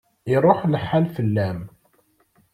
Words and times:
Iṛuḥ 0.33 0.59
lḥal 0.73 1.05
fell-am. 1.15 1.59